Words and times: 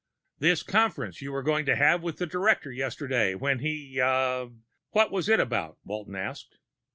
"This 0.39 0.63
conference 0.63 1.21
you 1.21 1.31
were 1.31 1.43
going 1.43 1.63
to 1.67 1.75
have 1.75 2.01
with 2.01 2.17
the 2.17 2.25
director 2.25 2.71
yesterday 2.71 3.35
when 3.35 3.59
he 3.59 3.99
ah, 4.01 4.47
what 4.89 5.11
was 5.11 5.29
it 5.29 5.39
about?" 5.39 5.77
Walton 5.83 6.15
asked. 6.15 6.57